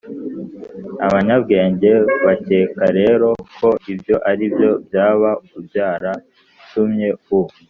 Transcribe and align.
abanyabwenge 1.05 1.91
bakeka 2.25 2.85
rero 2.99 3.29
ko 3.57 3.69
ibyo 3.91 4.15
ari 4.29 4.45
byo 4.53 4.71
byaba 4.85 5.29
byaratumye 5.65 7.09
u 7.39 7.41